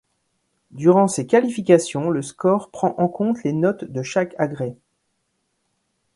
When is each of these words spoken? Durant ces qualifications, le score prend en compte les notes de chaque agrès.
Durant 0.71 1.07
ces 1.07 1.27
qualifications, 1.27 2.09
le 2.09 2.23
score 2.23 2.71
prend 2.71 2.95
en 2.97 3.07
compte 3.07 3.43
les 3.43 3.53
notes 3.53 3.83
de 3.83 4.01
chaque 4.01 4.33
agrès. 4.39 4.75